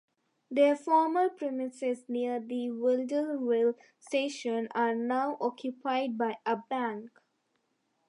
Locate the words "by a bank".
6.17-7.11